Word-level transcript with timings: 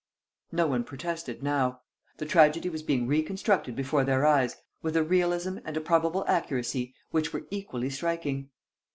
No 0.51 0.65
one 0.65 0.83
protested 0.83 1.43
now. 1.43 1.81
The 2.17 2.25
tragedy 2.25 2.69
was 2.69 2.81
being 2.81 3.05
reconstructed 3.05 3.75
before 3.75 4.03
their 4.03 4.25
eyes 4.25 4.55
with 4.81 4.97
a 4.97 5.03
realism 5.03 5.59
and 5.63 5.77
a 5.77 5.79
probable 5.79 6.25
accuracy 6.27 6.95
which 7.11 7.31
were 7.31 7.45
equally 7.51 7.91
striking. 7.91 8.49